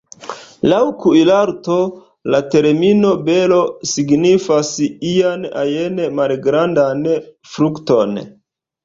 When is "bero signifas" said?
3.27-4.71